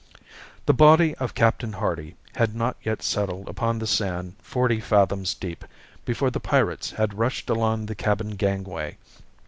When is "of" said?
1.19-1.35